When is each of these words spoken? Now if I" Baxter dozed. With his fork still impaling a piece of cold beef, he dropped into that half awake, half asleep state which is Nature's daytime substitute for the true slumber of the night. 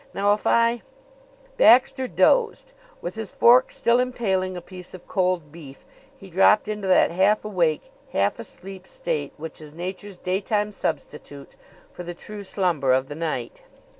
Now 0.15 0.33
if 0.33 0.47
I" 0.47 0.81
Baxter 1.59 2.07
dozed. 2.07 2.73
With 3.03 3.13
his 3.13 3.29
fork 3.29 3.69
still 3.69 3.99
impaling 3.99 4.57
a 4.57 4.59
piece 4.61 4.95
of 4.95 5.05
cold 5.05 5.51
beef, 5.51 5.85
he 6.17 6.27
dropped 6.31 6.67
into 6.67 6.87
that 6.87 7.11
half 7.11 7.45
awake, 7.45 7.91
half 8.11 8.39
asleep 8.39 8.87
state 8.87 9.31
which 9.37 9.61
is 9.61 9.75
Nature's 9.75 10.17
daytime 10.17 10.71
substitute 10.71 11.55
for 11.91 12.01
the 12.01 12.15
true 12.15 12.41
slumber 12.41 12.93
of 12.93 13.09
the 13.09 13.13
night. 13.15 13.61